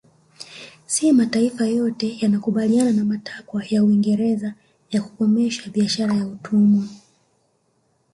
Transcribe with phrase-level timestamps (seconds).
[0.87, 4.53] Si mataifa yote yalikubaliana na matakwa ya Uingereza
[4.91, 6.83] ya kukomesha biashara ya utumwa